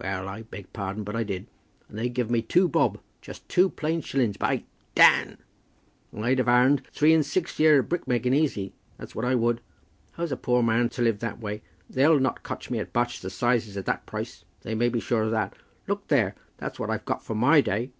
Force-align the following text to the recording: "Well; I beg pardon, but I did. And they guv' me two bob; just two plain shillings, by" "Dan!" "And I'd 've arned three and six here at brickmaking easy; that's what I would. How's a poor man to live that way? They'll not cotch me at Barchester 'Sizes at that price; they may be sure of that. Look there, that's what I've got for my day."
"Well; 0.00 0.28
I 0.28 0.42
beg 0.42 0.72
pardon, 0.72 1.02
but 1.02 1.16
I 1.16 1.24
did. 1.24 1.48
And 1.88 1.98
they 1.98 2.08
guv' 2.08 2.30
me 2.30 2.40
two 2.40 2.68
bob; 2.68 3.00
just 3.20 3.48
two 3.48 3.68
plain 3.68 4.00
shillings, 4.00 4.36
by" 4.36 4.62
"Dan!" 5.02 5.38
"And 6.12 6.24
I'd 6.24 6.38
've 6.38 6.46
arned 6.46 6.86
three 6.92 7.12
and 7.12 7.26
six 7.26 7.56
here 7.56 7.80
at 7.80 7.88
brickmaking 7.88 8.32
easy; 8.32 8.74
that's 8.96 9.16
what 9.16 9.24
I 9.24 9.34
would. 9.34 9.60
How's 10.12 10.30
a 10.30 10.36
poor 10.36 10.62
man 10.62 10.88
to 10.90 11.02
live 11.02 11.18
that 11.18 11.40
way? 11.40 11.62
They'll 11.90 12.20
not 12.20 12.44
cotch 12.44 12.70
me 12.70 12.78
at 12.78 12.92
Barchester 12.92 13.28
'Sizes 13.28 13.76
at 13.76 13.86
that 13.86 14.06
price; 14.06 14.44
they 14.60 14.76
may 14.76 14.88
be 14.88 15.00
sure 15.00 15.24
of 15.24 15.32
that. 15.32 15.52
Look 15.88 16.06
there, 16.06 16.36
that's 16.58 16.78
what 16.78 16.88
I've 16.88 17.04
got 17.04 17.24
for 17.24 17.34
my 17.34 17.60
day." 17.60 17.90